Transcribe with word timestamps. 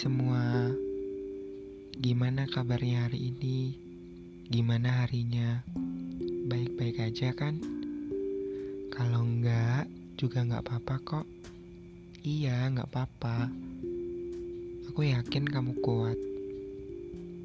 semua, 0.00 0.72
gimana 2.00 2.48
kabarnya 2.48 3.04
hari 3.04 3.28
ini? 3.36 3.76
Gimana 4.48 5.04
harinya? 5.04 5.60
Baik-baik 6.48 7.04
aja 7.04 7.36
kan? 7.36 7.60
Kalau 8.96 9.28
enggak, 9.28 9.84
juga 10.16 10.40
enggak 10.40 10.64
apa-apa 10.64 10.94
kok. 11.04 11.26
Iya, 12.24 12.72
enggak 12.72 12.88
apa-apa. 12.88 13.52
Aku 14.88 15.04
yakin 15.04 15.44
kamu 15.44 15.76
kuat. 15.84 16.16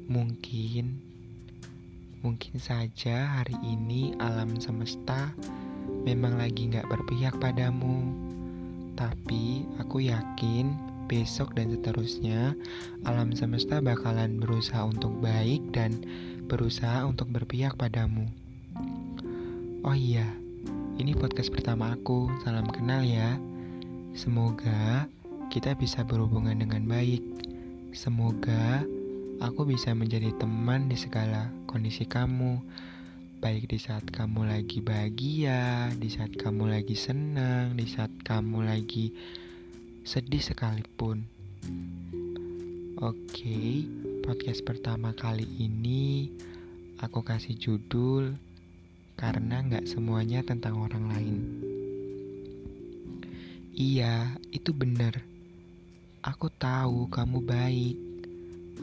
Mungkin, 0.08 0.96
mungkin 2.24 2.56
saja 2.56 3.36
hari 3.36 3.60
ini 3.68 4.16
alam 4.16 4.56
semesta 4.56 5.36
memang 6.08 6.40
lagi 6.40 6.72
enggak 6.72 6.88
berpihak 6.88 7.36
padamu. 7.36 8.16
Tapi 8.96 9.68
aku 9.76 10.08
yakin 10.08 10.85
besok 11.06 11.54
dan 11.54 11.70
seterusnya, 11.70 12.58
alam 13.06 13.30
semesta 13.32 13.78
bakalan 13.78 14.42
berusaha 14.42 14.82
untuk 14.82 15.14
baik 15.22 15.62
dan 15.70 15.94
berusaha 16.50 17.06
untuk 17.06 17.30
berpihak 17.30 17.78
padamu. 17.78 18.26
Oh 19.86 19.94
iya, 19.94 20.26
ini 20.98 21.14
podcast 21.14 21.54
pertama 21.54 21.94
aku. 21.94 22.26
Salam 22.42 22.66
kenal 22.70 23.06
ya. 23.06 23.38
Semoga 24.18 25.06
kita 25.54 25.78
bisa 25.78 26.02
berhubungan 26.02 26.58
dengan 26.58 26.82
baik. 26.90 27.22
Semoga 27.94 28.82
aku 29.38 29.62
bisa 29.68 29.94
menjadi 29.94 30.34
teman 30.42 30.90
di 30.90 30.98
segala 30.98 31.54
kondisi 31.70 32.02
kamu. 32.02 32.58
Baik 33.38 33.70
di 33.70 33.78
saat 33.78 34.08
kamu 34.10 34.48
lagi 34.48 34.82
bahagia, 34.82 35.92
di 35.94 36.08
saat 36.10 36.34
kamu 36.34 36.72
lagi 36.72 36.96
senang, 36.96 37.76
di 37.76 37.86
saat 37.86 38.10
kamu 38.24 38.66
lagi 38.66 39.12
sedih 40.06 40.38
sekalipun. 40.38 41.26
Oke, 43.02 43.82
podcast 44.22 44.62
pertama 44.62 45.10
kali 45.10 45.42
ini 45.58 46.30
aku 47.02 47.26
kasih 47.26 47.58
judul 47.58 48.38
karena 49.18 49.66
nggak 49.66 49.90
semuanya 49.90 50.46
tentang 50.46 50.78
orang 50.78 51.10
lain. 51.10 51.38
Iya, 53.74 54.38
itu 54.54 54.70
benar. 54.70 55.26
Aku 56.22 56.54
tahu 56.54 57.10
kamu 57.10 57.42
baik. 57.42 57.98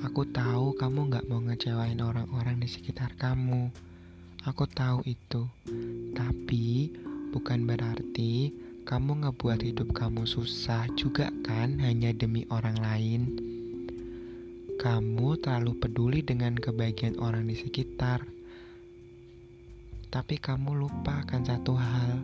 Aku 0.04 0.28
tahu 0.28 0.76
kamu 0.76 1.08
nggak 1.08 1.28
mau 1.32 1.40
ngecewain 1.40 2.04
orang-orang 2.04 2.60
di 2.60 2.68
sekitar 2.68 3.16
kamu. 3.16 3.72
Aku 4.44 4.68
tahu 4.68 5.08
itu. 5.08 5.48
Tapi 6.20 6.92
bukan 7.32 7.64
berarti 7.64 8.52
kamu 8.94 9.26
ngebuat 9.26 9.66
hidup 9.66 9.90
kamu 9.98 10.22
susah 10.30 10.86
juga 10.94 11.34
kan 11.42 11.82
hanya 11.82 12.14
demi 12.14 12.46
orang 12.54 12.78
lain. 12.78 13.22
Kamu 14.78 15.34
terlalu 15.42 15.74
peduli 15.82 16.22
dengan 16.22 16.54
kebahagiaan 16.54 17.18
orang 17.18 17.50
di 17.50 17.58
sekitar. 17.58 18.22
Tapi 20.14 20.38
kamu 20.38 20.78
lupa 20.86 21.26
akan 21.26 21.42
satu 21.42 21.74
hal. 21.74 22.22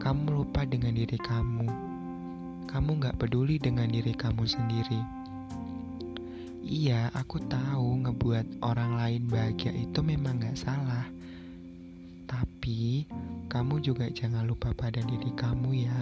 Kamu 0.00 0.32
lupa 0.32 0.64
dengan 0.64 0.96
diri 0.96 1.20
kamu. 1.20 1.68
Kamu 2.72 2.90
gak 2.96 3.20
peduli 3.20 3.60
dengan 3.60 3.92
diri 3.92 4.16
kamu 4.16 4.48
sendiri. 4.48 5.00
Iya, 6.64 7.12
aku 7.12 7.36
tahu 7.52 8.08
ngebuat 8.08 8.64
orang 8.64 8.96
lain 8.96 9.28
bahagia 9.28 9.76
itu 9.76 10.00
memang 10.00 10.40
gak 10.40 10.56
salah. 10.56 11.04
Tapi 12.24 13.04
kamu 13.52 13.84
juga 13.84 14.08
jangan 14.08 14.48
lupa 14.48 14.72
pada 14.72 15.04
diri 15.04 15.28
kamu 15.36 15.84
ya. 15.84 16.00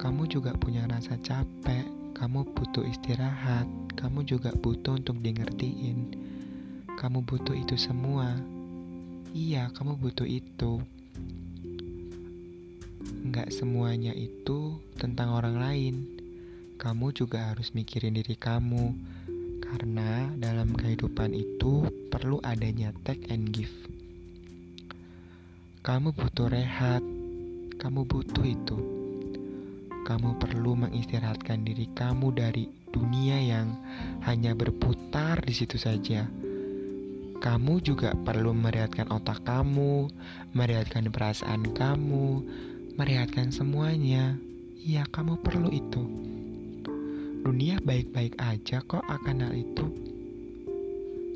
Kamu 0.00 0.24
juga 0.32 0.56
punya 0.56 0.88
rasa 0.88 1.20
capek, 1.20 1.84
kamu 2.16 2.48
butuh 2.56 2.88
istirahat, 2.88 3.68
kamu 4.00 4.24
juga 4.24 4.48
butuh 4.56 4.96
untuk 4.96 5.20
di 5.20 5.36
Kamu 6.96 7.28
butuh 7.28 7.52
itu 7.52 7.76
semua. 7.76 8.32
Iya, 9.36 9.68
kamu 9.76 10.00
butuh 10.00 10.24
itu. 10.24 10.80
Enggak 13.28 13.52
semuanya 13.52 14.16
itu 14.16 14.80
tentang 14.96 15.36
orang 15.36 15.60
lain. 15.60 15.94
Kamu 16.80 17.12
juga 17.12 17.52
harus 17.52 17.76
mikirin 17.76 18.16
diri 18.16 18.40
kamu. 18.40 18.96
Karena 19.60 20.32
dalam 20.40 20.72
kehidupan 20.72 21.36
itu 21.36 21.92
perlu 22.08 22.40
adanya 22.40 22.88
take 23.04 23.28
and 23.28 23.52
give. 23.52 23.72
Kamu 25.82 26.14
butuh 26.14 26.46
rehat, 26.46 27.02
kamu 27.82 28.06
butuh 28.06 28.46
itu. 28.46 28.78
Kamu 30.06 30.38
perlu 30.38 30.78
mengistirahatkan 30.78 31.66
diri 31.66 31.90
kamu 31.90 32.30
dari 32.38 32.70
dunia 32.94 33.42
yang 33.42 33.82
hanya 34.22 34.54
berputar 34.54 35.42
di 35.42 35.50
situ 35.50 35.82
saja. 35.82 36.30
Kamu 37.42 37.82
juga 37.82 38.14
perlu 38.14 38.54
merehatkan 38.54 39.10
otak 39.10 39.42
kamu, 39.42 40.06
merehatkan 40.54 41.10
perasaan 41.10 41.74
kamu, 41.74 42.46
merehatkan 42.94 43.50
semuanya. 43.50 44.38
Iya, 44.86 45.02
kamu 45.10 45.42
perlu 45.42 45.66
itu. 45.66 46.02
Dunia 47.42 47.82
baik-baik 47.82 48.38
aja 48.38 48.86
kok 48.86 49.02
akan 49.02 49.50
hal 49.50 49.54
itu. 49.58 49.90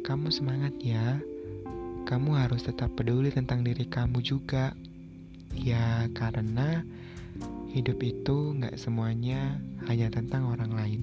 Kamu 0.07 0.31
semangat 0.31 0.78
ya 0.78 1.19
kamu 2.06 2.39
harus 2.39 2.62
tetap 2.62 2.94
peduli 2.94 3.34
tentang 3.34 3.67
diri 3.67 3.83
kamu 3.83 4.22
juga. 4.22 4.71
Ya, 5.50 6.06
karena 6.15 6.87
hidup 7.75 7.99
itu 8.00 8.55
nggak 8.55 8.78
semuanya 8.78 9.59
hanya 9.91 10.06
tentang 10.15 10.47
orang 10.47 10.71
lain. 10.71 11.00